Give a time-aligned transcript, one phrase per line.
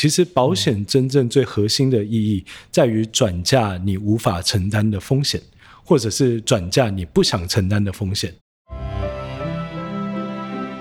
[0.00, 5.38] 其实保险真正最核心的意义在于转嫁你无法承担的风险，
[5.84, 8.34] 或者是转嫁你不想承担的风险。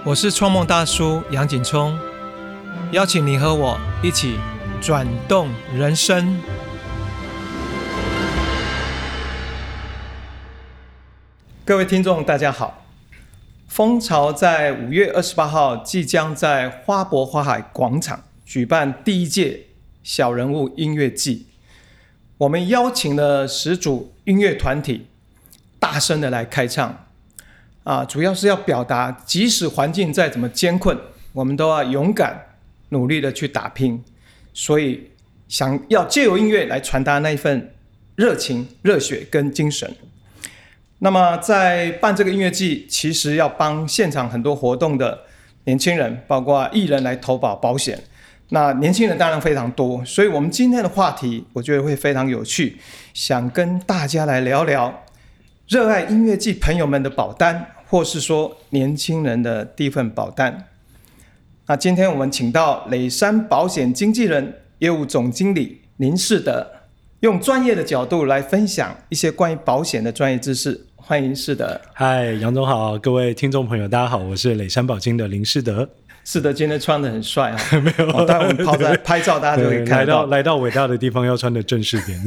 [0.05, 1.99] 我是创梦大叔杨景聪，
[2.93, 4.37] 邀请你和我一起
[4.79, 6.39] 转动人生。
[11.65, 12.85] 各位听众，大家好。
[13.67, 19.67] 蜂巢在五月二十八号即将在花博花海广场举办第一届
[20.01, 21.45] 小人物音乐季。
[22.39, 25.05] 我们邀请了十组音乐团体，
[25.77, 27.05] 大声的来开唱。
[27.83, 30.97] 啊，主要是要表达，即使环境再怎么艰困，
[31.33, 32.43] 我们都要勇敢、
[32.89, 34.03] 努力的去打拼。
[34.51, 35.11] 所以，
[35.47, 37.75] 想要借由音乐来传达那一份
[38.15, 39.95] 热情、热血跟精神。
[40.97, 45.19] 那么，在办这个音乐季，其实要帮现场很多活动的
[45.65, 48.01] 年轻人，包括艺人来投保保险。
[48.51, 52.77] 那年轻人当然非常多，所以我们今天的话题，我觉得会非常有趣，
[53.13, 55.03] 想跟大家来聊聊
[55.67, 60.65] 热爱音乐季朋友们的保单，或是说年轻人的第一份保单。
[61.67, 66.71] 那今天我们请到磊山保险经纪人业务总经理林世德，
[67.19, 70.87] 用专业的角度来分享一些关于保险的专业知识。
[70.95, 75.87] 欢迎世德，嗨，杨总好，各位听众朋友，大家好，我是磊山保金的林世德。
[76.31, 80.27] 世德今天穿的很帅啊， 没有，待会我们 拍在拍照，大家就可以看到。
[80.27, 82.23] 来到来到伟大的地方，要穿的正式点。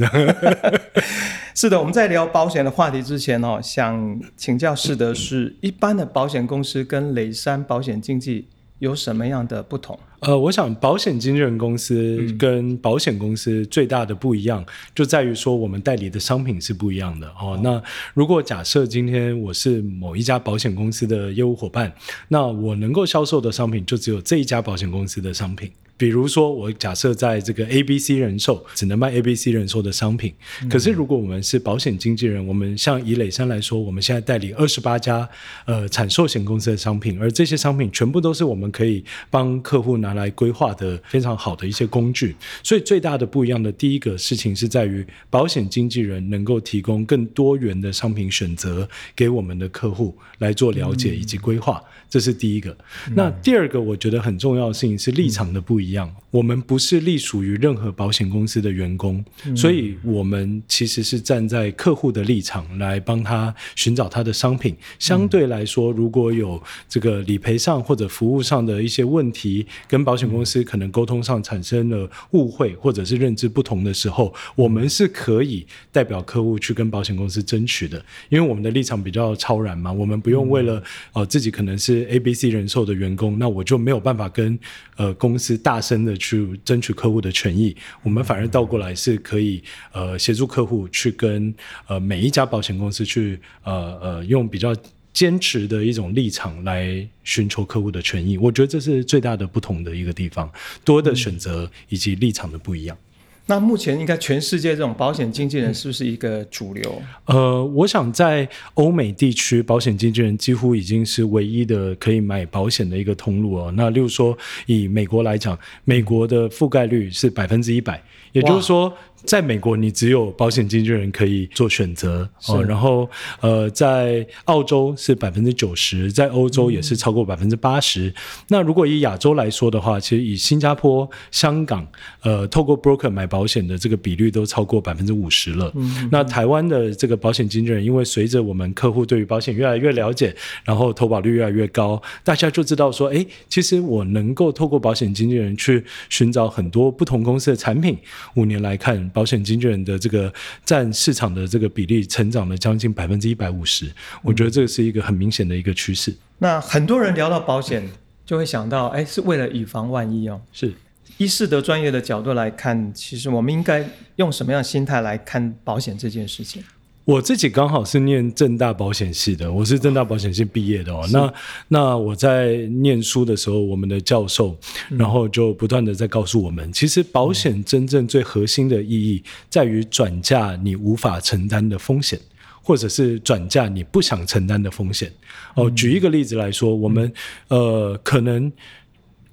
[1.55, 9.97] 是的，我们在聊保险的话题之前哦，想请教世德，是一般的保险公司跟磊山保险经纪有什么样的不同？
[10.23, 17.59] 呃，我想保险经纪人公司跟保险公司最大的不一样，就在于说我们代理的商品是不一样的哦。
[17.63, 17.81] 那
[18.13, 21.93] 如果假设今天我是某一家保险公司的业务伙伴，
[22.29, 25.71] 那我能够销售的商品就只有这一家保险公司的商品。
[25.95, 30.33] 比如说，我假设在这个 A、B、C 人寿只能卖 A、B、C 人寿的商品，
[30.67, 35.29] 可是如果我们是保险经纪人，我们像以磊山来说，我们现在代理二十八家
[35.65, 42.35] 呃产寿险公司的商品，而这些商品全部都是我们可以帮客户拿来规划的非常好的一些工具。
[42.63, 51.79] 所以最大的不一样的第一个事情是在于，保险经纪人能够提供更多元的商品选择给我们的客户来做了解以及规划，
[52.09, 52.75] 这是第一个。
[53.15, 55.83] 那第二个我觉得很重要的事情是立场的不一。
[55.83, 59.21] 一样，我们不是隶属于任何保险公司的员工，
[59.53, 64.73] 所以我们其实是站在客户的立场来帮他寻找他的商品。
[64.97, 80.81] 相对来说，如果有这个理赔上或者服务上的一些问题，跟保险公司可能沟通上产生了误会或者是认知不同的时候，我们是可以代表客户去跟保险公司争取的，因为我们的立场比较超然嘛，我们不用为了
[81.11, 84.57] 呃自己可能是 A、B、C 人寿的员工，那我就没有办法跟
[84.95, 85.73] 呃公司大。
[85.73, 89.59] 大声的去争取客户的权益，我们反而倒过来是可以
[89.91, 91.51] 呃协助客户去跟
[91.87, 94.71] 呃每一家保险公司去呃呃用比较
[95.13, 98.37] 坚持的一种立场来寻求客户的权益。
[98.37, 100.51] 我觉得这是最大的不同的一个地方，
[100.83, 102.97] 多的选择以及立场的不一样。
[103.45, 107.01] 那目前应该全世界这种保险经纪人是不是一个主流？
[107.25, 113.73] 呃，我想在欧美地区，保险经纪人几乎已经是唯一的可以买保险的一个通路哦。
[113.75, 118.01] 那例如说，以美国来讲，美国的覆盖率是百分之一百，
[118.31, 118.91] 也就是说。
[119.25, 122.61] 在美国，你只有保险经纪人可以做选择哦。
[122.63, 128.13] 然后，呃，在澳洲是百分之九十，在欧洲也是超过百分之八十。
[128.49, 131.87] 那如果以亚洲来说的话，其实以新加坡、香港，
[132.21, 135.71] 呃，透过 broker 买保险的这个比率都超过百分之五十了。
[136.11, 140.35] 那台湾的这个保险经纪人，因为随着我们客户对于保险越来越了解，
[140.65, 147.97] 然后投保率越来越高，大家就知道说，哎，其实我能够透过保险经纪人去寻找很多不同公司的产品。
[148.35, 149.09] 五年来看。
[149.13, 150.33] 保险经纪人的这个
[150.65, 153.89] 占市场的这个比例成长了将近百分之一百五十，
[154.23, 156.13] 我觉得这个是一个很明显的一个趋势。
[156.39, 157.87] 那很多人聊到保险，
[158.25, 160.41] 就会想到，哎，是为了以防万一哦。
[160.51, 160.73] 是，
[161.17, 163.87] 依世德专业的角度来看，其实我们应该
[164.17, 166.63] 用什么样的心态来看保险这件事情？
[167.05, 171.05] 我自己刚好是念正大保险系的，我是正大保险系毕业的哦。
[171.11, 171.33] 那
[171.67, 174.57] 那我在念书的时候，我们的教授
[174.89, 182.17] 然后就不断的在告诉我们，其实保险真正最核心的意义在于转嫁你无法承担的风险，
[182.61, 185.11] 或者是转嫁你不想承担的风险。
[185.55, 187.11] 哦，举一个例子来说，我们
[187.49, 188.51] 呃可能。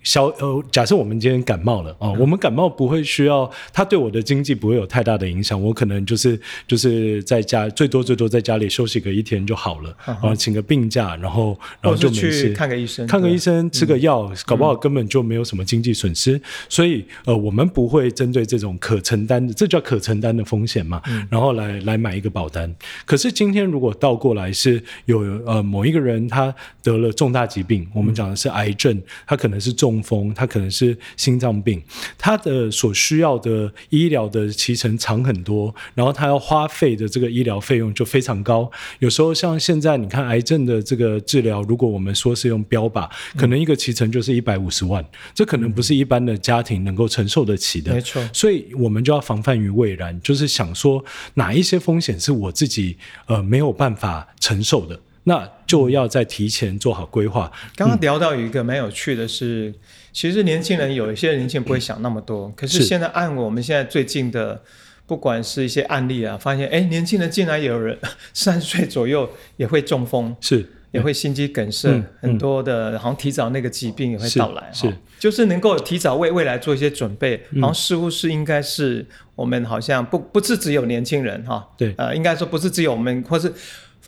[0.03, 12.55] 消呃，假设我们今天感冒了哦，我们感冒不会需要它对我的经济不会有太大的影响，我可能就是就是在家最多最多在家里休息个一天就好了，然后请个病假，然后然后就没事。
[12.55, 22.75] 看个医生，看个医生吃个药，搞不好根本就没有什么经济损失，所以呃，我们不会针对这种可承担的，这叫可承担的风险嘛，然后来来买一个保单。
[23.05, 29.90] 可是今天如果倒过来是有呃某一个人他得了重大疾病，我们讲的是癌症，他可能是重。
[29.91, 31.83] 中风，他可能是心脏病，
[32.17, 38.71] 他的所需要的医疗的期程长很多，然后他要花费的这个医疗费用就非常高。
[39.01, 45.05] 有时候像现在你看癌症的这个治疗，如果我们说是用标靶，可能一个期程就是一百五十万，
[45.35, 47.93] 这可能不是一般的家庭能够承受得起的。
[47.93, 51.05] 没错，所以我们就要防范于未然，就是想说
[51.35, 52.97] 哪一些风险是我自己
[53.27, 55.01] 呃没有办法承受的。
[55.25, 57.53] 那就要在提前做好规划。
[57.77, 59.73] 刚刚聊到有一个蛮有趣的是，
[60.13, 64.63] 其实年轻人有一些年轻人不会想那么多，可是现在按我们现在最近的，
[65.07, 67.99] 不管是一些案例啊，发现哎，年轻人竟然有人
[68.33, 69.29] 三十岁左右
[69.59, 79.07] 也会中风，是也会心肌梗塞，很多的，好像提早那个疾病也会到来，是就是能够提早为未来做一些准备，好像似乎是应该是
[79.37, 83.53] 我们好像不不是只有年轻人哈，对，呃，应该说不是只有我们或是。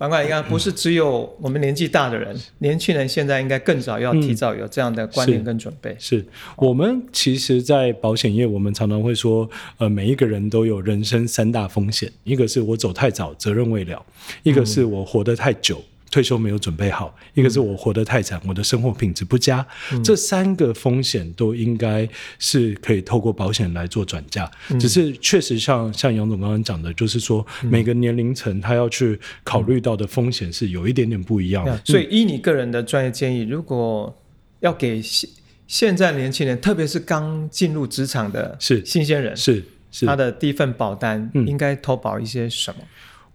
[0.03, 5.95] 反过来，应该不是只有我们年纪大的人，年轻人现在应该更早要提早有这样的观念跟准备。
[5.97, 6.27] 是
[6.57, 14.05] 我们其实，在保险业，我们常常会说，呃，每一个人都有人生三大风险，一个是我走太早，责任未了；
[14.43, 15.81] 一个是我活得太久。
[16.13, 19.67] 退休没有准备好，一个是我活得太惨，我的生活品质不佳，
[20.05, 22.07] 这三个风险都应该
[22.39, 24.49] 是可以透过保险来做转嫁。
[24.79, 31.81] 只是确实像像杨总刚刚讲的，就是说每个年龄层他要去考虑到的风险是有一点点不一样的。
[31.85, 34.15] 所以依你个人的专业建议，如果
[34.61, 35.29] 要给现
[35.67, 38.85] 现在年轻人，特别是刚进入职场的是。
[38.85, 40.05] 新鲜人，是是。
[40.05, 42.83] 他的第一份保单应该投保一些什么？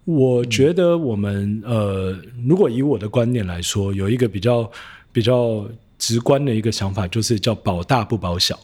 [0.07, 2.15] 我觉得我们呃，
[2.48, 4.71] 如果以我的观点来说，有一个比较
[5.12, 5.68] 比较
[6.00, 8.57] 直观的一个想法，就是叫保大不保小。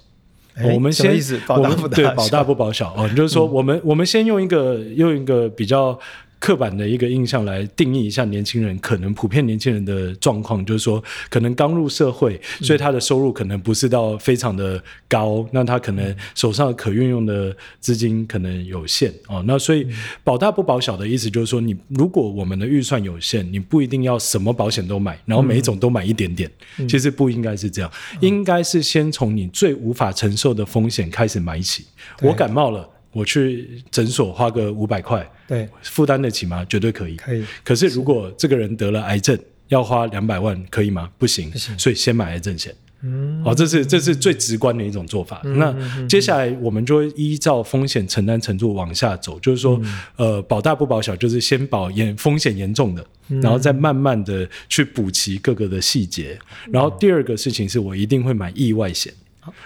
[0.74, 6.00] 我们先保大不对保大不保小哦，就是说我们我们先用一个用一个比较。
[6.44, 19.42] 刻板的一个印象来定义一下年轻人，可能普遍年轻人的状况，就是说，可能刚入社会，所以他的收入可能不是到非常的高，那他可能手上可运用的资金可能有限哦。
[19.48, 19.88] 那所以
[20.22, 26.52] 保大不保小的意思就是说，你如果我们的预算有限，你不一定要什么保险都买，然后每一种都买一点点，
[26.90, 31.86] 其实不应该是这样，应该是先从你最无法承受的风险开始买起。
[32.22, 32.90] 我感冒了。
[33.14, 36.66] 我去诊所花个五百块，对，负担得起吗？
[36.66, 37.16] 绝对可以。
[37.16, 37.46] 可以。
[37.64, 39.38] 可是如果这个人得了癌症，
[39.68, 41.10] 要花两百万，可以吗？
[41.18, 41.50] 不行。
[41.52, 41.78] 不行。
[41.78, 42.76] 所以先买癌症险。
[43.04, 43.44] 嗯。
[43.44, 45.42] 好，这是这是最直观的一种做法。
[45.44, 45.76] 那
[46.08, 49.80] 接下来我们就会依照风险承担程度往下走，就是说，
[50.16, 53.06] 呃，保大不保小，就是先保严风险严重的，
[53.42, 56.40] 然后再慢慢的去补齐各个的细节。
[56.72, 59.14] 然后第二个事情是我一定会买意外险。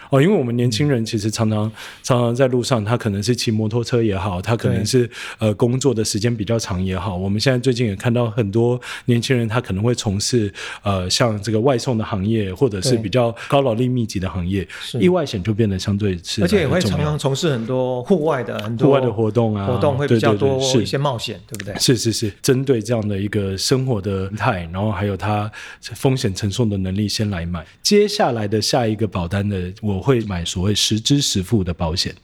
[0.10, 1.72] 哦，因为我们年轻人其实常常
[2.04, 5.10] 常常在路上，他可能是骑摩托车也好，他可能是
[5.40, 7.16] 呃工作的时间比较长也好。
[7.16, 10.52] 我们现在最近也看到很多年轻人，他可能会从事
[10.84, 14.68] 呃像这个外送的行业，或者是比较高劳力密集的行业，
[15.00, 21.76] 意外险就变得相对是，而且也会常常从事很多户外的很多户外的活动啊，活动会比较多一些冒险，对不对？
[21.80, 25.52] 是是是，针对这样的一个生活的态，然后还有他
[25.82, 27.66] 风险承受的能力，先来买。
[27.82, 30.44] 接下来的下一个保单的，我会买。
[30.46, 32.16] 所谓实支实付的保险，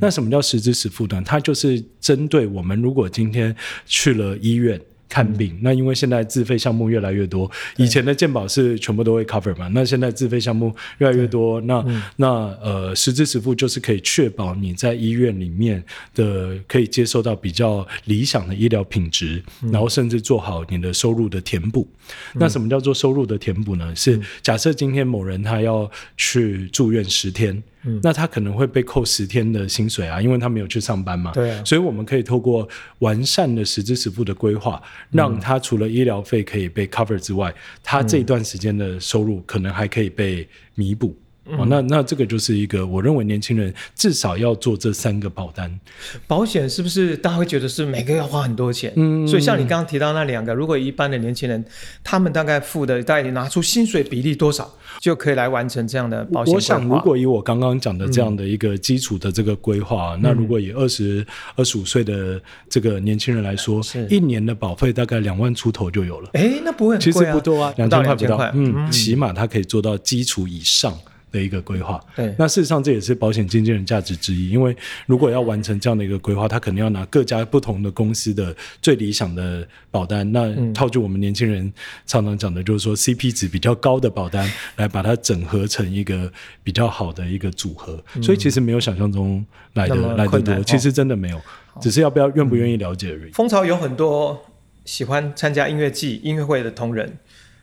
[0.00, 1.22] 那什么叫实支实付呢？
[1.24, 3.54] 它就是针对我们如果今天
[3.86, 4.80] 去了医院。
[5.12, 11.84] 看病，那因为现在自费项目越来越多，以前的健保是全部都会 cover 嘛，那现在自费项目越来越多，那
[12.16, 12.28] 那
[12.62, 21.86] 呃实支实付就是可以确保你在医院里面的可以接受到比较理想的医疗品质，然后甚至做好你的收入的填补。
[22.32, 23.94] 那什么叫做收入的填补呢？
[23.94, 27.62] 是假设今天某人他要去住院十天。
[28.02, 31.32] 那他可能会被扣十天的薪水啊，因为他没有去上班嘛。
[31.32, 32.68] 对，所以我们可以透过
[33.00, 41.16] 完善的实支实付的规划，让他除了医疗费可以被 cover 之外，他这段时间的收入可能还可以被弥补。
[41.44, 45.80] 哦，那那这个就是一个，我认为年轻人至少要做这三个保单。
[46.28, 48.92] 保险是不是大家会觉得是每个要花很多钱？
[48.94, 51.64] 嗯，所以像你刚刚提到那两个，如果一般的年轻人，
[52.04, 66.30] 他们大概付的大概拿出薪水比例多少，就可以来完成这样的保险我想，如果以我刚刚讲的这样的一个基础的这个规划，那如果以二十二十五岁的这个年轻人来说，一年的保费大概两万出头就有了。
[66.34, 70.96] 哎，那不会其实不多啊，两千块不到，嗯，起码他可以做到基础以上。
[71.32, 72.00] 的一个规划。
[72.14, 80.30] 对，那事实上这也是保险经纪人价值之一，因为如果要完成这样的一个规划，他肯定要拿各家不同的公司的最理想的保单。
[80.30, 81.72] 那套句我们年轻人
[82.06, 86.30] 常常讲的，就是说 CP 值比较高的保单，来把它整合成一个
[86.62, 87.98] 比较好的一个组合。
[88.22, 91.40] 所以其实没有想象中来的来的多，其实真的没有，
[91.80, 93.32] 只是要不要愿不愿意了解而已。
[93.32, 94.44] 蜂巢有很多
[94.84, 97.18] 喜欢参加音乐季、音乐会的同仁。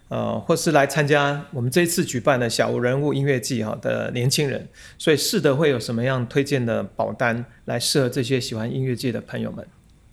[0.10, 9.66] 呃，或是来参加我们这一次举办的小人物音乐季哈的年轻人，所以是的会有什么样推荐的保单来适合这些喜欢音乐界的朋友们？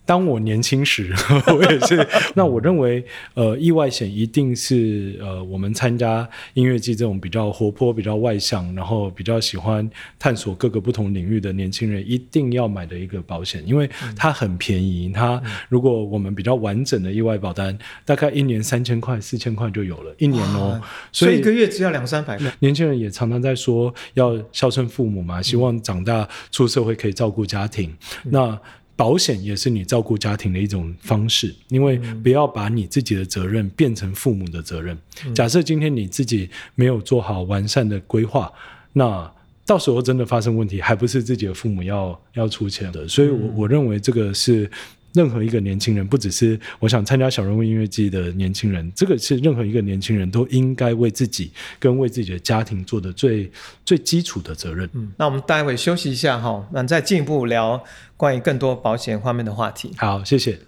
[0.07, 1.13] 当我年轻时，
[1.53, 2.07] 我也是。
[2.33, 9.87] 那我认为，呃，意外险一定是呃，我们参加音乐季这种比较活泼、比较外向，然后比较喜欢
[10.17, 15.11] 探索各个不同领域的年轻人一定要买的一个保险，因为它很便宜。
[15.13, 20.81] 它如果我们比较完整的意外保单，大概一年三千块、四千块就有了，一年哦。
[21.11, 22.39] 所以一个月只要两三百。
[22.59, 27.93] 年轻人也常常在说要孝顺父母嘛，希望长大出社会可以照顾家庭。
[28.23, 28.57] 那
[28.97, 34.97] 保险也是你照顾家庭的一种方式，因为不要把你自己的责任变成父母的责任。
[35.33, 38.51] 假设今天你自己没有做好完善的规划，
[38.91, 39.31] 那
[39.65, 43.07] 到时候真的发生问题，还不是自己的父母要要出钱的？
[43.07, 44.69] 所以，我我认为这个是。
[45.13, 53.51] 任何一个年轻人，不只是我想参加小人物音乐季的年轻人，这个是任何一个年轻人都应该为自己跟为自己的家庭做的最
[53.85, 54.89] 最基础的责任。
[54.93, 57.83] 嗯，那我们待会休息一下哈，那再进一步聊
[58.15, 59.91] 关于更多保险方面的话题。
[59.97, 60.59] 好，谢谢。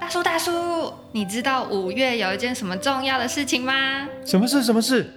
[0.00, 0.52] 大叔，大叔，
[1.12, 4.06] 你知道五月有一件什么重要的事情吗？
[4.24, 4.62] 什么事？
[4.62, 5.10] 什么事？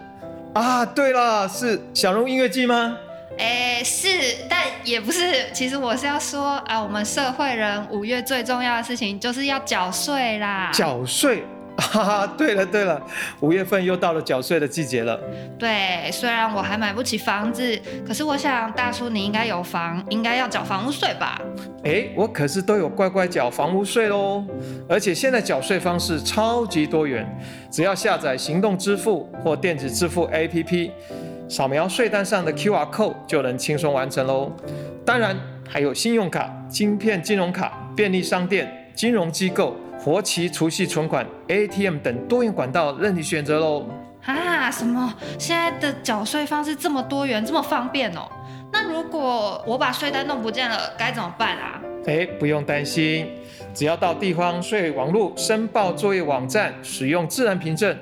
[0.54, 2.98] 啊，对了，是小人物音乐季吗？
[3.40, 4.08] 哎，是，
[4.50, 5.50] 但也不是。
[5.54, 10.70] 其实我是要说啊，我们社会人五月最重要的事情就是要缴税啦。
[10.74, 11.44] 缴税。
[11.78, 13.02] 哈哈，对了对了，
[13.40, 15.18] 五月份又到了缴税的季节了。
[15.58, 21.42] 对，虽然我还买不起房子，可是我想大叔你应该有房，应该要缴房屋税吧？
[21.86, 24.44] 哎，我可是都有乖乖缴房屋税喽。
[24.90, 27.26] 而且现在缴税方式超级多元，
[27.72, 30.92] 只要下载行动支付或电子支付 APP。
[31.50, 34.52] 扫描税单上的 QR code 就能轻松完成喽。
[35.04, 35.36] 当然
[35.68, 43.88] 还有信用卡、晶片金融卡、便利商店、金融机构、活期储蓄存款、ATM 等多元管道任你选择喽。
[44.24, 45.12] 啊，什么？
[45.40, 48.30] 现在的缴税方式这么多元，这么方便哦？
[48.72, 51.82] 那如果我把税单弄不见了，该怎么办啊？
[52.06, 53.28] 哎，不用担心，
[53.74, 57.98] 只要到地方税网络申报作业网站，使用自然凭证。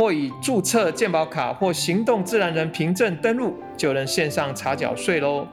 [0.00, 5.46] 或以注册健保卡或行动自然人凭证登录，就能线上查缴税喽。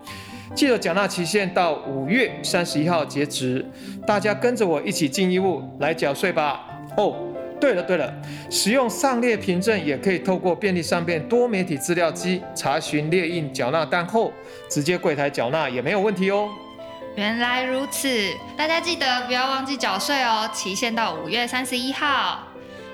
[0.55, 3.69] 记得缴纳期限到五月三十一号截止，
[4.05, 6.65] 大家跟着我一起进义务来缴税吧。
[6.95, 7.13] 哦，
[7.59, 8.13] 对了对了，
[8.49, 14.31] 使用上列凭证也可以透过便利商店多媒体资料机查询列印缴纳单后，
[14.69, 16.47] 直接柜台缴纳也没有问题哦。
[17.17, 18.07] 原来如此，
[18.55, 22.47] 大家记得不要忘记缴税哦，期限到五月三十一号。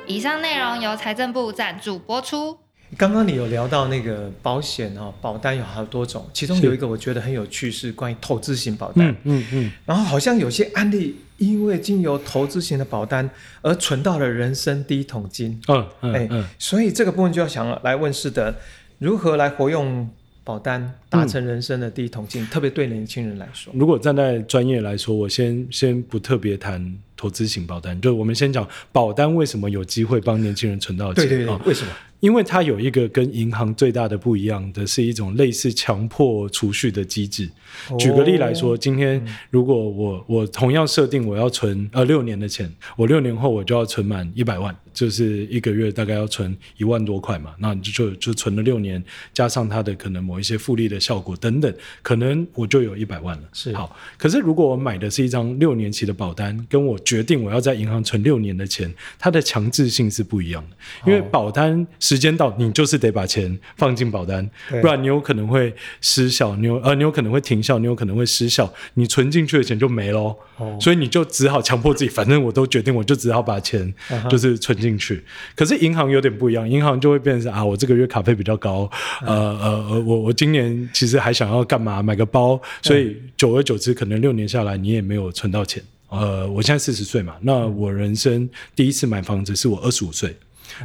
[0.06, 2.58] 以上内容由财政部赞助播出。
[2.98, 9.16] 刚刚你有聊到那个保险哦，保单有好多种，其中有一个我觉得很有趣，是关于投资型保单。
[9.24, 9.72] 嗯嗯。
[9.86, 13.28] 然后好像有些案例，因为经由投资型的保单
[13.62, 15.60] 而存到了人生第一桶金。
[15.70, 16.14] 嗯嗯。
[16.14, 18.54] 哎，所以这个部分就要想来问是的，
[19.00, 20.08] 如何来活用
[20.44, 22.46] 保单达成人生的第一桶金？
[22.48, 26.96] 特别对年轻人来说，如果站在专业来说，我先先不特别谈。
[27.24, 31.26] 投资型保单，就我们先讲保单为什么有机会帮年轻人存到钱？
[31.26, 31.92] 对对对，为什么？
[32.20, 37.50] 因为它有一个跟银行最大的不一样的是一种类似强迫储蓄的机制。
[37.98, 44.76] 举个例来说，今天如果我我同样设定我要存呃六年的钱，我六年后我就要存满一百万。
[44.94, 49.04] 就是一个月大概要存一万多块嘛，那就就就存了六年，
[49.34, 53.44] 加上它的可能某一些复利的效果等等，可能我就有一百万了。
[53.54, 60.76] 是好，可是如果我买的是一张六年期的保单，跟我决定我要在银行存六年的钱，它的强制性是不一样的。
[61.06, 64.48] 因为保单时间到，你就是得把钱放进保单，
[64.82, 70.36] 不然你有可能会失效，你有呃你有可能会停效，你有可能会失效，你存进去的钱就没喽。
[70.58, 73.92] 哦，所以你就只好强迫自己，反正我都决定，我就只好把钱
[74.30, 74.74] 就是存。
[74.84, 75.24] 进去，
[75.56, 78.90] 可是银行有点不一样，银行就会变成啊，我这个月卡费比较高，
[79.26, 85.82] 呃呃呃，我我今年其实还想要干嘛，买个包，所以久而久之，可能六年下来你也没有存到钱。
[86.14, 90.36] 呃，我现在四十岁嘛，那我人生第一次买房子是我二十五岁，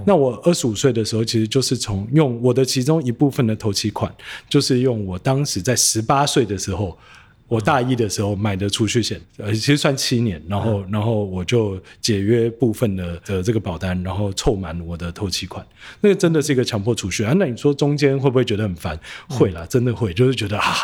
[0.07, 4.13] 那我二十五岁的时候，其实就是从用我的其中一部分的头期款，
[4.49, 6.99] 就是用我当时在十八岁的时候。
[7.51, 15.67] 我大一的时候买的储蓄险，呃，其实算七年，然后然后我就解约部分的的这个保单，然后凑满我的头期款，
[16.03, 17.33] 那个真的是一个强迫储蓄啊。
[17.39, 19.01] 那你说中间会不会觉得很烦？
[19.31, 20.75] 会啦，真的会，就是觉得啊。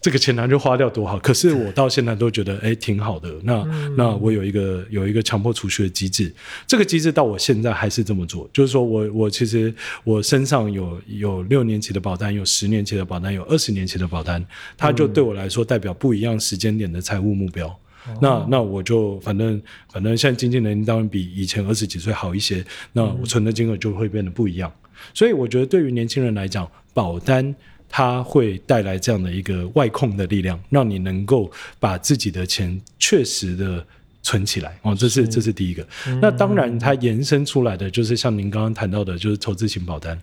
[0.00, 3.30] 这个钱拿去花掉多好，可是我到现在都觉得哎挺好的。
[3.42, 3.62] 那
[3.98, 6.32] 那我有一个有一个强迫储蓄的机制，
[6.66, 14.42] 这个机制到我现在还是这么做，就是说我我其实我身上有有六年期的保单，有十年期的保单，有二十年期的保单，
[14.76, 17.78] 它就对我来说代表不一样时间点的财务目标。
[18.22, 19.60] 那那我就反正
[19.92, 22.64] 反正现在经济能力当然比以前二十几岁好一些，
[22.94, 24.72] 那我存的金额就会变得不一样。
[25.12, 27.54] 所以我觉得对于年轻人来讲，保单。
[27.90, 33.84] 它会带来这样的一个外控的力量，让你能够把自己的钱确实的。
[34.22, 34.78] 存起来。
[34.82, 35.86] 哦，这是这是第一个。
[36.20, 40.20] 那当然，它延伸出来的就是像您刚刚谈到的，就是投资型保单。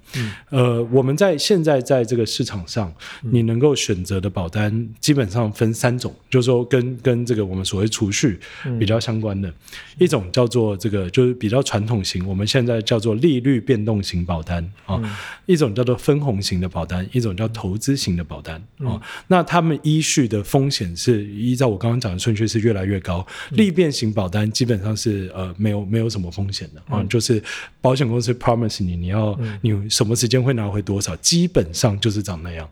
[0.50, 8.40] 呃，我们在现在在这个市场上，你能够选择的保单基本上分三种，就是说跟跟这个我们所谓储蓄
[8.80, 9.52] 比较相关的，
[9.98, 14.64] 一种叫做这个就是比较传统型，我们现在叫做利率变动型保单。
[14.86, 15.02] 啊；
[15.48, 18.62] 一种叫做分红型的保单，一种叫投资型的保单。
[18.80, 19.02] 啊。
[19.28, 23.87] 那他们依序的风险是依照我刚刚讲的顺序是越来越高，利变。
[23.92, 27.42] 型保单基本上是呃没有没有什么风险的啊，就是
[27.82, 32.70] 保险公司 promise 你你要你什么时间会拿回多少，基本上就是长那样。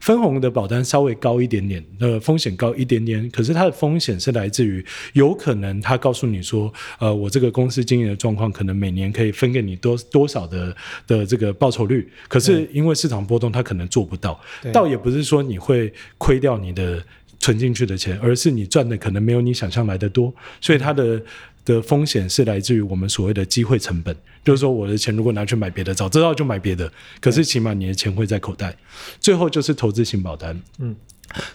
[0.00, 10.76] 分红的保单稍微高一点点，呃风险高一点点，可是它的风险是来自于有可能他告诉你说，呃我这个公司经营的状况可能每年可以分给你多多少的
[11.06, 14.40] 的这个报酬率，可是因为市场波动，他可能做不到。
[14.72, 17.00] 倒也不是说你会亏掉你的。
[17.40, 21.20] 存进去的钱，而是你赚的可能没有你想象来的多，所以它的
[21.64, 28.76] 的风险是来自于我们所谓的机会成本，就是说我的钱如果拿去买别的，早知道就买别的，可是起码你的钱会在口袋。
[29.18, 30.94] 最后就是投资型保单，嗯，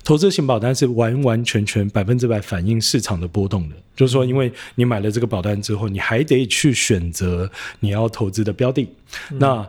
[0.04, 7.50] 投资型保单是完完全全百分之百反映市场的波动的，就是说因为你买了这个保单之后，你还得去选择
[7.80, 8.89] 你要投资的标的，
[9.34, 9.68] 那。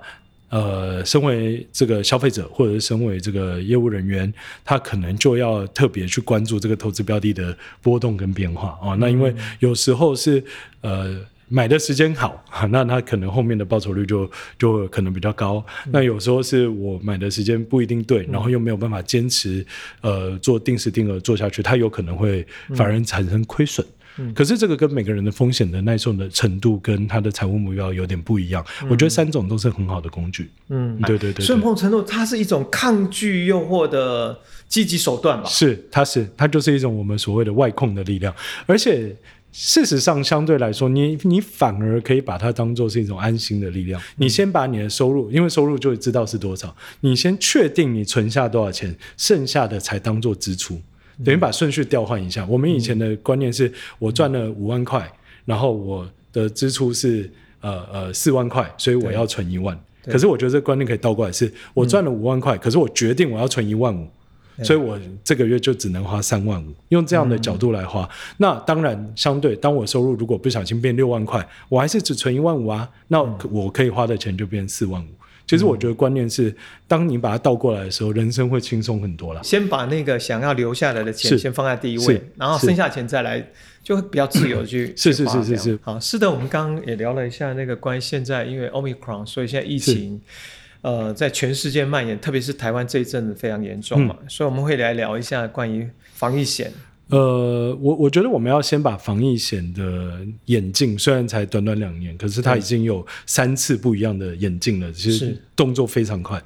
[0.56, 4.32] 呃，身为这个消费者或者是身为这个业务人员，
[4.64, 8.96] 他可能就要特别去关注这个投资标的的波动跟变化哦。
[8.98, 10.42] 那因为有时候是
[10.80, 15.62] 呃买的时间好，那他可能后面的报酬率就就可能比较高。
[15.92, 19.64] 那有时候是我买的时间不一定对，然后又没有办法坚持
[20.00, 23.86] 呃做定时定额做下去，它有可能会反而产生亏损。
[24.34, 28.64] 可是这个跟每个人的风险的耐受的程度跟他的财务目标有点不一样。
[28.88, 30.50] 我觉得三种都是很好的工具。
[30.68, 31.44] 嗯，对对对。
[31.44, 35.48] 顺碰程度，它是一种抗拒诱惑的积极手段吧？
[35.48, 38.34] 是，它是，它就是一种我们所谓的外控的力量。
[38.66, 39.14] 而且
[39.52, 44.00] 事实上，相对来说，你你反而可以把它当做是一种安心的力量。
[44.16, 50.80] 你先把你的收入，因为收入就会知道是多少，你先确定你存下多少钱，剩下的才当做支出。
[51.24, 52.44] 等于把顺序调换一下。
[52.46, 55.10] 我们以前的观念是我赚了五万块，
[55.44, 59.78] 然后我的支出是呃呃四万块，所以我要存一万。
[60.04, 64.06] 可是我觉得这观念可以倒过来，是我赚了五万块，可是我决定我要存一万五，
[64.62, 66.72] 所以我这个月就只能花三万五。
[66.90, 75.08] 用这样的角度来花，那当然相对，当我收入如果不小心变六万块，我还是只存一万五啊，那我可以花的钱就变四万五。
[75.46, 76.54] 其实我觉得观念是，
[76.88, 79.42] 当你把它倒过来的时候，人生会轻松很多了。
[79.44, 83.46] 先把那个想要留下来的钱先放在第一位，然后剩下钱再来，
[83.82, 85.78] 就会比较自由去是是是是是。
[85.82, 90.20] 好，是的，我们刚刚也聊了一下那个关于现在因为 Omicron，所以现在疫情
[90.82, 96.72] 呃在全世界蔓延，特别是台湾这一阵子非常严重嘛，所以我们会来聊一下关于防疫险。
[97.08, 106.42] 呃，我我觉得我们要先把防疫险的眼镜，虽然才短短两年，可是它已经有三次不一样的眼镜了，其实动作非常快。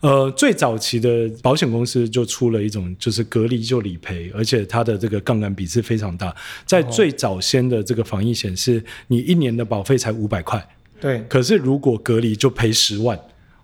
[0.00, 6.34] 呃，最早期的保险公司就出了一种，就是隔离就理赔，而且它的这个杠杆比是非常大。
[6.66, 10.66] 在最早先的这个防疫险，是你一年的保费才五百块，
[11.00, 13.16] 对，可是如果隔离就赔十万。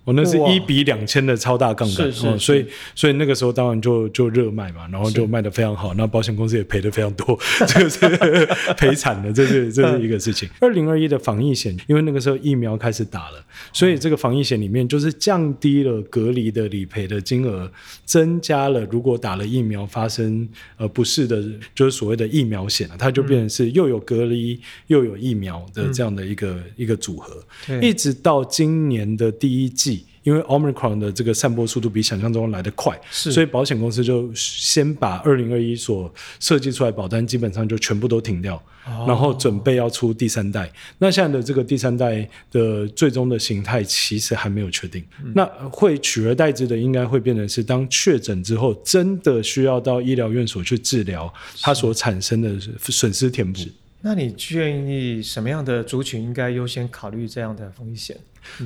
[0.08, 7.98] 我那是一比两千的超大杠杆，哦所以所以那个时候当然就就热卖嘛，然后就卖的非常好，那保险公司也赔的非常多， 这个是
[8.78, 10.48] 赔惨了，这是这是一个事情。
[10.60, 17.70] 二零二一的防疫险，因为那个时候疫苗开始打了，所以这个防疫险里面就是降低了隔离的理赔的金额，
[18.06, 21.44] 增加了如果打了疫苗发生呃不适的，
[21.74, 27.44] 就是所谓的疫苗险它就变成是又有隔离又有疫苗的这样的一个一个组合，
[27.82, 29.97] 一直到今年的第一季。
[30.28, 33.32] 因为 Omicron 的这个散播速度比想象中来得快，是。
[33.32, 39.06] 所以保险公司就先把二零二一所设计出来保单基本上就全部都停掉，哦。
[39.08, 40.70] 然后准备要出第三代。
[40.98, 45.32] 那现在的这个第三代的最终的形态其实还没有确定，嗯。
[45.34, 53.60] 那会取而代之的应该会变成是当确诊之后，真的需要到医疗院所去治疗，它所产生的损失填补。
[54.00, 58.16] 那你建议什么样的族群应该优先考虑这样的风险？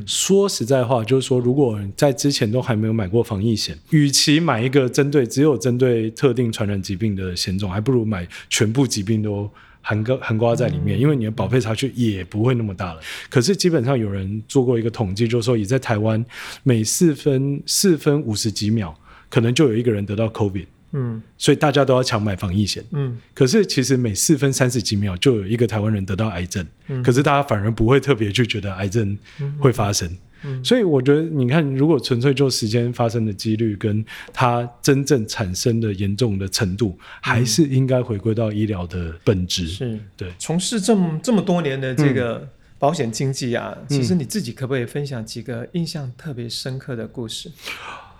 [0.06, 13.00] 说实在话，就是说，如果在之前都还没有买过防疫险，与其买一个针对只有针对特定传染疾病的险种，还不如买全部疾病都涵盖涵盖在里面，因为你的保费差距也不会那么大了。
[13.30, 16.22] 可是基本上有人做过一个统计，就是说，也在台湾
[16.62, 18.94] 每四分四分五十几秒，
[19.30, 20.66] 可能就有一个人得到 COVID。
[20.92, 21.22] 嗯。
[21.36, 23.18] 所以大家都要抢买防疫险，嗯。
[23.34, 27.02] 可是其实每四分三十几秒就有一个台湾人得到癌症，嗯。
[27.02, 29.18] 可是大家反而不会特别去觉得癌症
[29.58, 30.08] 会发生。
[30.44, 30.64] 嗯。
[30.64, 39.68] 所以我觉得，你看，如果纯粹就时间发生的几率跟它真正产生的严重的程度，还是应该回归到医疗的本质。
[39.68, 39.98] 是。
[40.16, 47.50] 对，从事这么这么多年的这个保险经济啊，嗯其实你自己可不可以分享几个印象特别深刻的故事？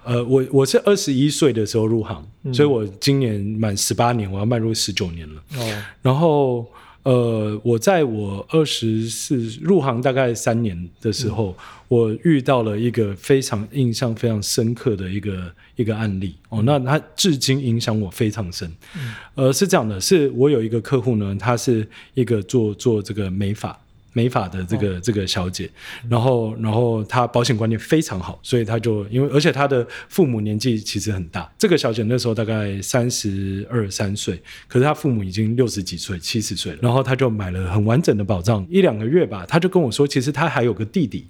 [0.05, 5.43] 呃，我我是二十一岁的时候入行，嗯所以我今年满十八年，我要迈入十九年了。
[5.57, 6.67] 哦，然后
[7.05, 11.57] 呃，我在我二十四入行大概三年的时候，
[11.89, 18.71] 我遇到了一个非常印象非常深刻的一个一个案例哦，那它至今影响我非常深。
[19.35, 23.79] 呃，是这样的，是我有一个客户呢，他是一个做做这个美发。
[24.13, 25.71] 美发的这个、这个小姐，
[26.09, 41.27] 然后然后她保险观念非常好，所以她就因为而且她的父母年纪其实很大，这个小姐那时候大概三十二三岁，可是她父母已经六十几岁、七十岁了，然后她就买了很完整的保障，一两个月吧，她就跟我说，其实她还有个弟弟。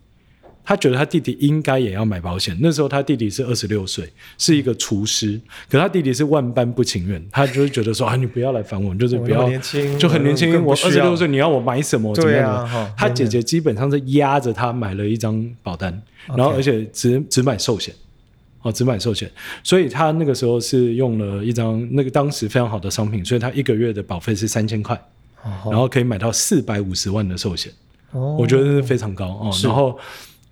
[0.64, 2.57] 她觉得他弟弟应该也要买保险。
[2.61, 10.64] 那时候他弟弟是二十六岁，是一个厨师，可他弟弟是万般不情愿，他就是觉得说啊，你不要来烦我，就是不要年轻就很年轻。
[10.64, 12.14] 我二十六岁，你要我买什么？
[12.14, 12.55] 怎么对样？
[12.55, 17.94] 啊他姐姐基本上是压着他买了一张保单，然后而且只只买寿险。
[18.62, 19.29] 哦，只买寿险，
[19.64, 24.96] 所以他那个时候是用了一张那个当时非常好的商品，所以他一个月的保费是三千块，
[25.64, 27.72] 然后可以买到四百五十万的寿险，
[28.12, 29.51] 哦我觉得是非常高哦。
[29.64, 29.98] 然后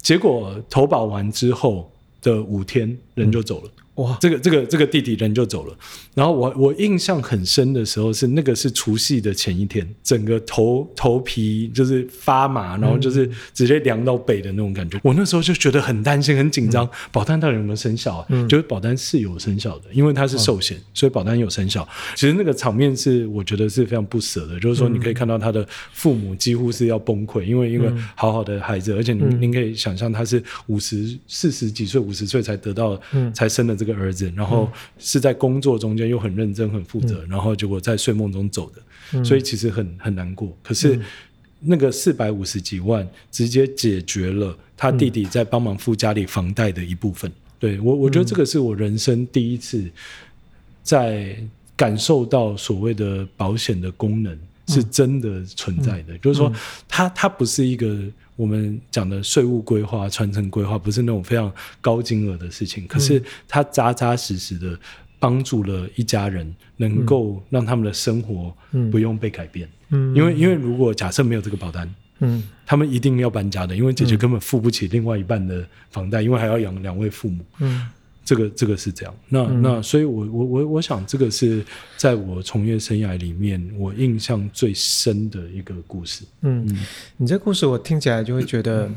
[0.03, 1.91] 结果投保完之后
[2.23, 5.77] 的五天人就走了，哇，这个这个这个弟弟人就走了。
[6.15, 14.99] 然后我我印象很深的时候是那个是除夕的前一天，整个头头皮就是发麻，然后就是直接凉到背的那种感觉。
[15.03, 18.27] 我那时候就觉得很担心、很紧张，保单到底有没有生效、啊？
[18.49, 21.87] 就是保单是有生效的，因为它是寿险，所以保单有生效。
[22.15, 33.01] 其实那个场面是我觉得是非常不舍的，就是说你可以看到他的父母几乎是要崩溃，因为因为好好的孩子，而且您您可以想象他是五十四十几岁、五十岁才得到、
[33.35, 40.57] 才生的这个儿子，然后是在工作中间又很认真、很负责，然后结果在睡梦中走的，所以其实很很难过。
[40.63, 41.01] 可是。
[41.63, 47.31] 那个四百五十几万直接解决了他弟弟在帮忙付家里房贷的一部分。
[47.59, 49.85] 对我，我觉得这个是我人生第一次
[50.83, 51.37] 在
[51.77, 54.35] 感受到所谓的保险的功能
[54.69, 56.51] 是真的存在的，就是说
[56.89, 57.95] 它它不是一个
[58.41, 64.79] 我们讲的税务规划、传承规划，不是那种非常高金额的事情，可是它扎扎实实的
[65.19, 68.57] 帮助了一家人，能够让他们的生活
[68.91, 69.69] 不用被改变。
[69.91, 70.17] 嗯。
[70.17, 72.43] 因为因为如果假设没有这个保单，嗯。
[72.65, 77.45] 他们一定要搬家的，因为姐姐根本付不起另外一半的房贷，因为还要养两位父母。
[77.59, 77.87] 嗯
[78.25, 81.65] 这个这个是这样，那、那所以我，我我我想，这个是
[81.97, 86.25] 在我从业生涯里面我印象最深的一个故事。
[86.43, 86.65] 嗯，
[87.17, 88.89] 你这故事我听起来就会觉得，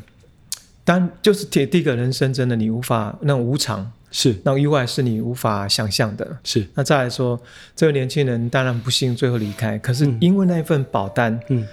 [0.83, 4.35] 当就是第第一个人生真的你无法那种无常，是。
[4.43, 6.37] 那种意外是你无法想象的。
[6.43, 7.39] 是，那再来说，
[7.75, 11.65] 这个年轻人当然不幸最后离开，可是因为那一份保单，嗯，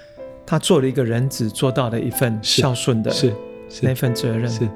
[0.47, 3.35] 他做了一个人子做到的一份孝顺的是。
[3.83, 4.49] 那是份责任。
[4.51, 4.69] 是。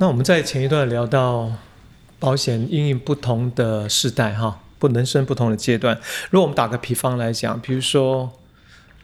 [0.00, 1.52] 那我们在前一段聊到
[2.18, 5.94] 保险应用不同的世代哈，不人生不同的阶段。
[6.30, 8.32] 如果我们打个比方来讲，比如说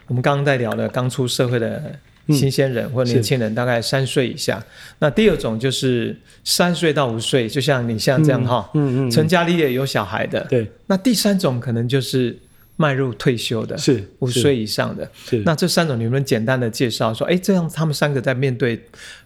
[0.06, 1.98] 我们刚刚在聊的刚出社会的
[2.30, 4.64] 新鲜人或年轻人，大概三岁以下。
[4.98, 10.40] 那第二种就是三岁到五岁，就像你像这样哈，嗯嗯，成家立业有小孩的。
[10.44, 10.66] 对。
[10.86, 12.38] 那第三种可能就是
[12.76, 15.10] 迈入退休的，是五岁以上的。
[15.14, 15.42] 是。
[15.44, 18.80] 那这三种，你们简单的介绍说，哎，这样他们三个在面对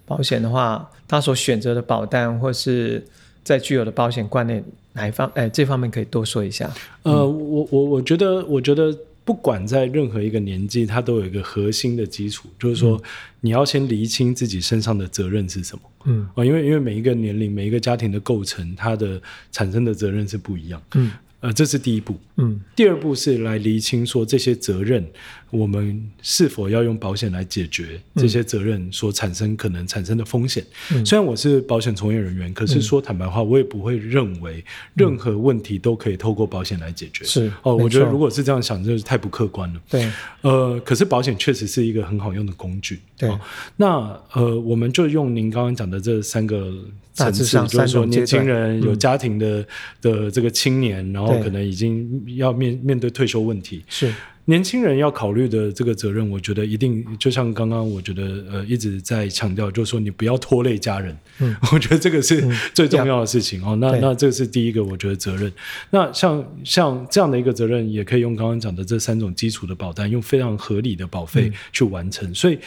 [0.06, 3.04] 保险的话，他所选择的保单或是
[3.44, 6.70] 在具有的保险观念哪一方，哎，这方面可以多说一下。
[7.02, 8.96] 呃，我我我觉得，我觉得。
[9.22, 13.00] 不管在任何一个年纪，它都有一个核心的基础，就是说
[13.40, 15.82] 你要先厘清自己身上的责任是什么。
[16.06, 19.20] 嗯啊，因为因为每一个年龄、每一个家庭的构成，它的
[19.52, 20.82] 产生的责任是不一样。
[20.94, 21.12] 嗯。
[21.40, 22.16] 呃，这是第一步。
[22.36, 25.06] 嗯，第二步是来厘清说这些责任，
[25.50, 30.64] 我们是否要用保险来解决这些责任所产生可能产生的风险。
[31.04, 37.24] 虽然我是保险从业人员，可是说坦白话，我也不会认为任何问题都可以透过保险来解决。
[37.24, 39.80] 是哦，我觉得如果是这样想，就是太不客观了。
[39.88, 40.10] 对，
[40.42, 43.00] 呃，可是保险确实是一个很好用的工具。
[43.16, 43.30] 对，
[43.76, 46.72] 那呃，我们就用您刚刚讲的这三个。
[47.12, 49.66] 层次就是说，年轻人有家庭的
[50.00, 53.84] 的这个青年，然后可能已经要面面对退休问题。
[53.88, 54.14] 是
[54.50, 61.16] 年轻人要考虑的这个责任，我觉得一定就像刚刚我觉得呃一直在强调，就是说你不要拖累家人。
[61.38, 63.76] 嗯， 我觉得这个是最重要的事情哦。
[63.76, 65.52] 那那这是第一个，我觉得责任。
[65.90, 72.34] 那像像这样的一个责任，也可以用刚刚讲的这三种基础的保单，用非常合理的保费去完成。
[72.34, 72.58] 所以。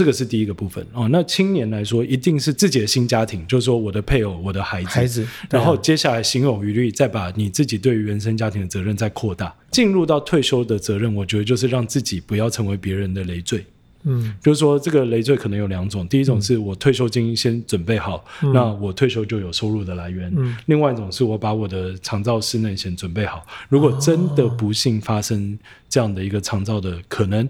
[0.00, 1.06] 这个是第一个部分哦。
[1.12, 5.28] 那青年来说，一定是自己的新家庭，就是说我的配偶、我的孩子，孩子。
[5.50, 11.14] 然后接下来心有余力，再把你自己对于原生家庭的责任再扩大，进入到退休的责任。
[11.14, 13.62] 我觉得就是让自己不要成为别人的累赘。
[14.04, 20.32] 嗯，就是说这个累赘可能有两种，第一种是我退休金先准备好，那我退休就有收入的来源。
[20.34, 25.58] 嗯，另外一种是我把我的长照室内先准备好，如果真的不幸发生
[25.90, 27.46] 这样的一个长照的可能，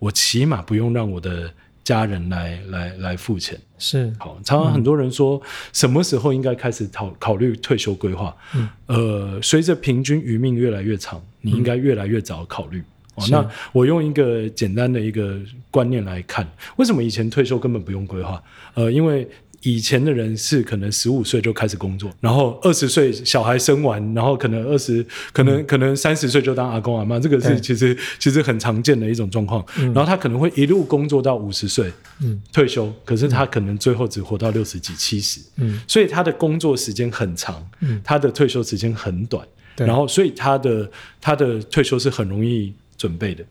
[0.00, 1.54] 我起码不用让我的。
[1.84, 5.40] 家人来来来付钱是好，常常很多人说
[5.72, 8.36] 什么时候应该开始考考虑退休规划？
[8.54, 12.82] 嗯，呃，随着平均余命越来越长，你应该越来越早考虑。
[13.14, 15.38] 哦，那我用一个简单的一个
[15.70, 18.42] 观念来看，为什么以前退休根本不用规划？
[18.74, 19.28] 呃，因为。
[19.62, 29.64] 以前的人是可能十五岁就开始工作，然后二十岁小孩生完，然后可能二十，可能可能三十岁就当阿公阿妈，这个是其实其实很常见的一种状况。
[29.76, 31.92] 然后他可能会一路工作到五十岁，
[32.52, 35.40] 退休，可是他可能最后只活到六十几、七十，
[35.86, 37.64] 所以他的工作时间很长，
[38.02, 39.46] 他的退休时间很短，
[39.76, 43.44] 然后所以他的他的退休是很容易准备的。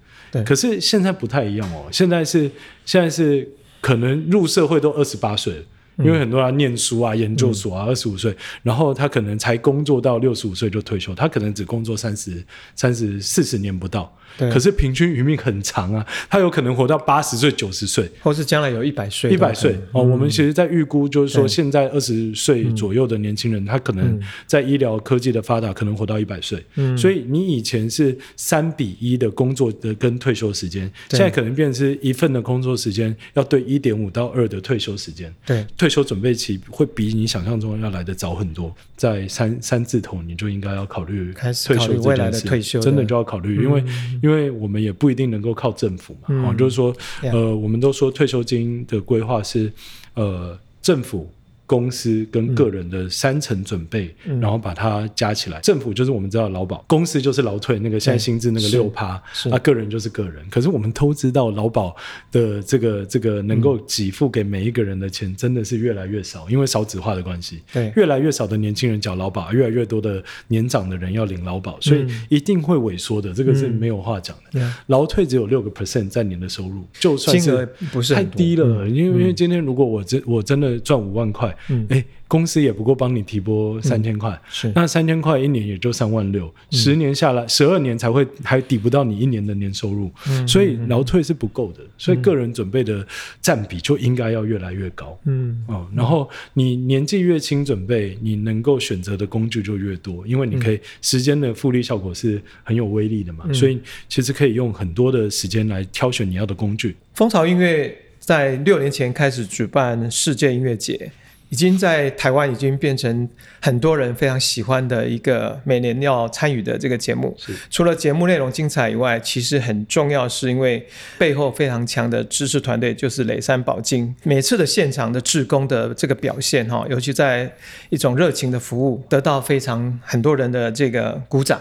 [0.43, 2.51] 可是现在不太一样哦，现在是
[2.85, 5.63] 现在是可能入社会都二十八岁了。
[6.03, 12.43] 因为很多人念书啊、研究所啊，二十五岁，然后他可能才工作到六十五岁就退休，他可能只工作三十
[12.75, 14.11] 三十四十年不到。
[14.37, 19.29] 可是平均余命很长啊，他有可能活到八十岁、九十岁，或是将来有一百岁。
[19.29, 19.77] 一百岁。
[19.91, 26.65] 哦，我们其实，在预估就是说，现在二十岁左右的年轻人，他可能在医疗科技的发达，可能活到一百岁。
[26.75, 35.31] 嗯，所以你以前是三比一的工作的跟退休时间，现在可能变成是一份的工作时间要对一点五到二的退休时间。
[35.45, 43.83] 对，退休准备期会比你想象中要来的早很多，在三三字头你就应该要考虑退休未来的退休，真的就要考虑，因为。
[44.23, 49.69] 因为我们也不一定能够靠政府嘛，啊，就是说，呃，我们都说退休金的规划是，
[50.13, 51.29] 呃，政府。
[51.71, 55.57] 公司跟个人的三层准备，然后把它加起来。
[55.61, 59.11] 政府就是我们知道劳保，公司就是劳退，那个现在薪资那个六趴，
[59.49, 60.43] 啊，个人就是个人。
[60.49, 61.95] 可是我们都知道，劳保
[62.29, 67.61] 的这个这个能够给付给每一个人的钱，真的是越来越少，因为少子化的关系。
[67.71, 74.73] 对，越来越少的年轻人缴劳保，越来越多的年长的人要领劳保，所以一定会萎缩的，这个是没有话讲的。
[74.87, 81.55] 劳退只有六个 percent 在年的收入，就算是不是太低了，因为因为今天如果我真我真的赚五万块。
[81.69, 84.71] 嗯，哎，公司也不过帮你提拨三千块，是。
[84.75, 93.05] 那三千块一年也就三万六，十年下来，十二年才会还抵不到你一年的年收入，嗯所以劳退是不够的，所以个人准备的
[93.41, 95.63] 占比就应该要越来越高，嗯。
[95.67, 106.95] 哦，然后你年纪越轻准备，你能够选择的工具就越多，因为你可以时间的复利效果是很有威力的嘛，所以其实可以用很多的时间来挑选你要的工具。
[107.13, 111.11] 蜂巢音乐在六年前开始举办世界音乐节。
[111.51, 113.27] 已经在台湾已经变成
[113.61, 117.35] 很多人非常喜欢的一个每年要参与的这个节目。
[117.69, 120.87] 除了节目内容精彩以外，其实很重要是因为
[121.17, 124.15] 背后非常强的知识团队，就是磊山宝金。
[124.23, 127.51] 每次的现场的志工的这个表现哈，尤其在
[127.89, 131.59] 一种热情的服务，得到非常很多人的这个鼓掌。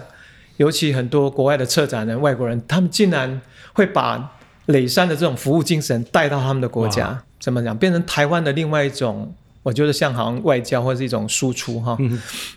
[0.59, 3.40] 尤其很多国外的策展人、外国人，他们竟然
[3.72, 7.76] 会把磊山的这种服务精神带到他们的国家，怎么讲？
[7.76, 9.35] 变成台湾的另外一种。
[9.62, 11.99] 我觉得像好像外交或者是一种输出哈，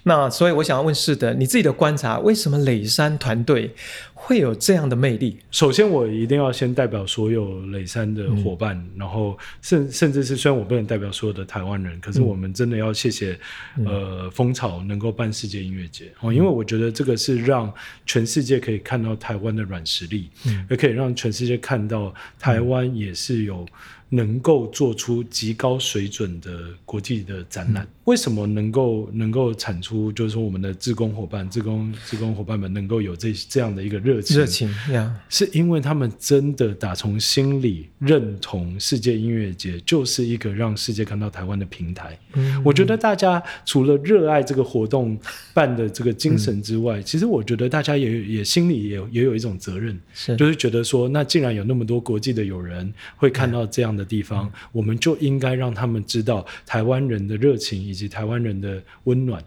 [0.04, 3.76] 那所以我想要问是的，你自己的观察，为什么磊山团队
[4.14, 5.38] 会有这样的魅力？
[5.52, 13.38] 首先，我一定要先代表所有磊山的伙伴，然后甚甚至是虽然我不能代表所有的台湾人，可是我们真的要谢谢
[13.86, 17.72] 呃蜂巢能够办世界音乐节哦，因为我觉得这个是让
[18.06, 20.30] 全世界可以看到台湾的软实力，
[20.70, 23.66] 也可以让全世界看到台湾也是有。
[24.14, 30.12] 能够做出极高水准的国际的展览，为什么能够能够产出？
[30.12, 42.18] 就是说，我们的志工伙伴、志工志工伙伴们能够有这这样的一个热情，热情呀，是因为他们真的打从心里认同世界音乐节就是一个让世界看到台湾的平台。
[42.36, 45.18] 嗯，我觉得大家除了热爱这个活动
[45.54, 54.04] 办的这个精神之外，其实我觉得大家也也心里也也有一种责任，是就是觉得说，那既然有那么多国际的友人会看到这样的。
[54.04, 59.42] 地方，我们就应该让他们知道台湾人的热情以及台湾人的温暖，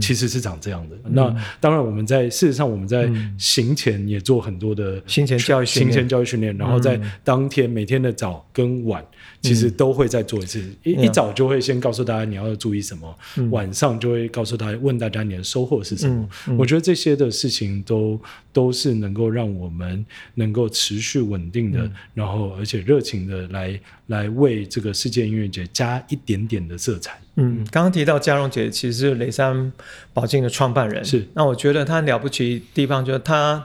[0.00, 0.96] 其实是长这样的。
[1.10, 9.02] 那当然，我们在事实上我们在行前也做很多的行前教育、行前教育训练，然后在当天每天的早跟晚。
[9.40, 13.18] 其实都会再做一次，一一早就会先告诉大家你要注意什么，
[13.50, 16.28] 晚上就会告诉大家问大家你的收获是什么。
[16.56, 18.20] 我觉得这些的事情都
[18.52, 27.18] 都是能够让我们能够持续稳定的，然后而且热情的来来为这个世界音乐节加一点点的色彩。
[27.36, 29.72] 嗯，刚刚提到嘉荣姐其实是雷山
[30.12, 33.64] 宝镜的创办人，是那我觉得她了不起地方就是她。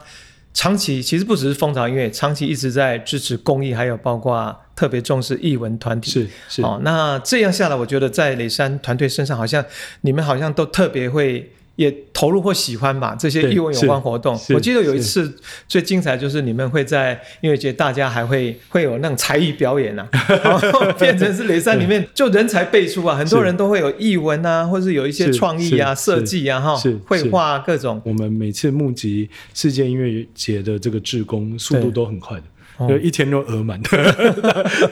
[0.54, 6.10] 长期其实不只是蜂巢音乐，长期一直在支持公益，还有包括特别重视艺文团体。
[6.10, 9.64] 是是哦，那这样下来，我觉得在雷山团队身上，好像
[10.02, 11.52] 你们好像都特别会。
[11.78, 14.38] 也投入或喜欢吧这些译文有关活动。
[14.50, 15.34] 我记得有一次
[15.68, 20.10] 最精彩就是你们会在音乐节，大家还会会有那种才艺表演啊，
[20.44, 28.02] 然后变成是雷山里面 就人才辈出啊，很多人都会有译文啊，或是有一些创意啊、设计啊，哈，绘画各种。
[28.04, 32.44] 我们每次募集世界音乐节的这个志工，速度都很快的。
[32.88, 33.82] 就一天都额满，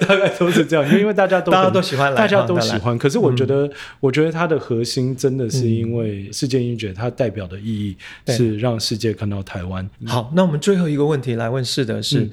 [0.08, 2.98] 大概都是这样，因为大家都大家都喜欢来，大家都喜欢。
[2.98, 3.70] 可是我觉得，
[4.00, 7.96] 我觉得它的核心真的是因为世界音乐节，它代表的意义
[8.28, 9.88] 是让世界看到台湾。
[10.06, 12.30] 好，那我们最后一个问题来问是的是，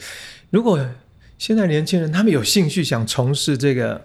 [0.51, 0.79] 如果
[1.37, 4.01] 现在年轻人他们有兴趣想从事这个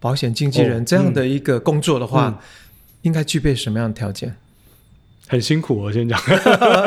[0.00, 2.40] 保险经纪人这样的一个工作的话，
[3.02, 4.34] 应该具备什么样的条件？
[5.34, 6.16] 很辛苦，我先讲。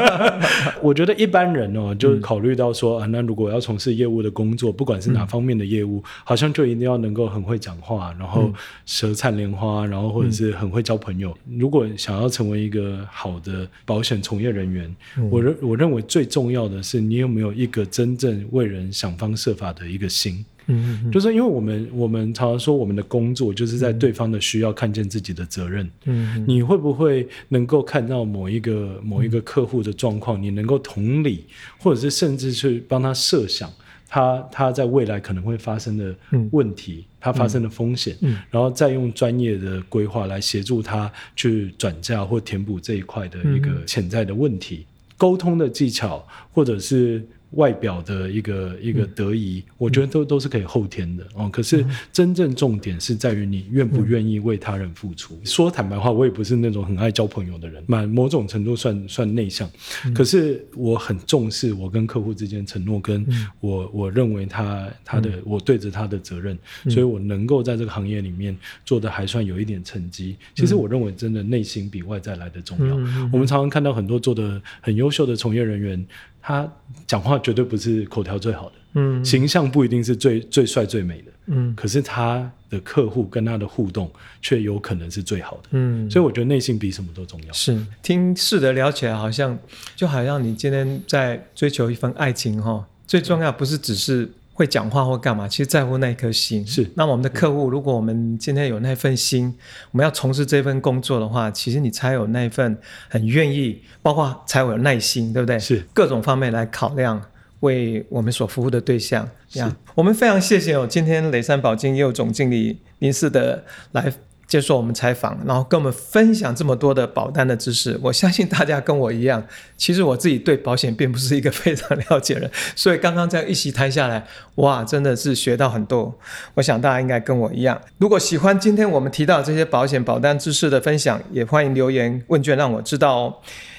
[0.82, 8.50] 我觉得一般人哦，就考虑到说啊，那如果要从事业务的工作，不管是哪方面的业务，好像就一定要能够很会讲话，然后
[8.86, 11.38] 舌灿莲花，然后或者是很会交朋友。
[11.58, 14.96] 如果想要成为一个好的保险从业人员，
[15.30, 20.46] 我认我认为最重要的是你有没有一个真正为人想方设法的一个心。
[20.68, 25.90] 嗯，就是因为我们我们常常说我们的工作就是在对方的需要看见自己的责任。
[26.06, 31.46] 嗯，你会不会能够看到某一个某一个客户的状况，你能够同理，
[31.80, 33.72] 或者是甚至去帮他设想
[34.08, 36.16] 他他在未来可能会发生的
[36.52, 38.16] 问题，他发生的风险，
[38.52, 44.86] 然后再用专业的规划来协助他去转嫁或填补这一块的一个潜在的问题，
[45.18, 47.26] 沟通的技巧或者是。
[47.52, 51.50] 外表的一个一个得意，我觉得都都是可以后天的哦。
[51.50, 55.40] 可是真正重点是在于你愿不愿意为他人付出。
[55.46, 59.70] 说坦白话，我也不是那种很爱交朋友的人，蛮某种程度算算内向。
[60.14, 63.26] 可是我很重视我跟客户之间承诺，跟
[63.62, 66.58] 我我认为他他的我对着他的责任，
[66.90, 70.36] 所以我能够在这个行业里面做的还算有一点成绩。
[70.54, 72.96] 其实我认为真的内心比外在来的重要。
[73.32, 76.06] 我们常常看到很多做的很优秀的从业人员。
[76.48, 76.72] 他
[77.06, 84.10] 讲话绝对不是口条最好的，嗯，形象不一定是最最帅最美的，嗯，可是他的客户跟他的互动
[84.42, 87.52] 却有可能是最好的，嗯，所以我觉得内心比什么都重要。
[87.52, 89.60] 是听试的聊起来，好像
[89.94, 94.32] 就好像你今天在追求一份爱情哈，最重要不是只是。
[94.58, 96.66] 会讲话或干嘛，其实在乎那一颗心。
[96.66, 99.56] 是，那我们的客户，如果我们今天有那份心，
[99.92, 102.76] 我们要从事这份工作的话，其实你才有那份
[103.08, 105.60] 很愿意，包括才有耐心，对不对？
[105.60, 107.22] 是，各种方面来考量，
[107.60, 109.30] 为我们所服务的对象。
[109.48, 114.12] 这样，我们非常谢谢哦，今天雷山宝金业务总经理林世德来
[114.48, 118.00] 接受我们采访，然后跟我们分享这么多的保单的知识。
[118.02, 124.26] 我相信大家跟我一样，其实我自己对保险并不是一个非常了解的人， 所以刚刚这样一席谈下来，
[124.56, 126.18] 哇，真的是学到很多。
[126.54, 133.34] 我想大家应该跟我一样，如果喜欢今天我们提到这些保险保单知识的分享，也欢迎留言问卷让我知道哦。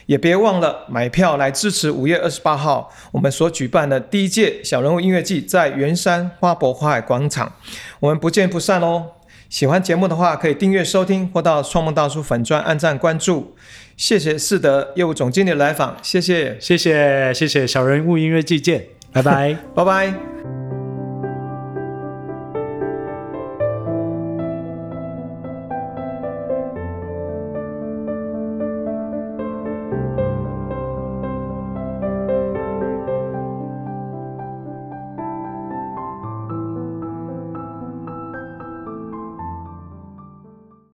[0.06, 7.52] 也别忘了买票来支持五月二十八号我们所举办的第一届小人物音乐季，在圆山花博花海广场，
[8.00, 9.17] 我们不见不散哦。
[9.48, 13.54] 喜欢节目的话，可以订阅收听或到创梦大叔粉专按赞关注。
[13.96, 20.57] 谢谢世德业务总经理来访，谢谢，谢谢谢谢小人物音乐季见，拜拜 拜拜。